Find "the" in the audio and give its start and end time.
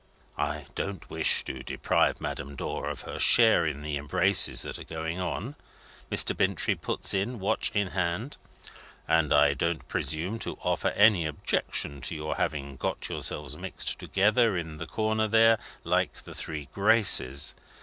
3.83-3.97, 14.77-14.87, 16.13-16.33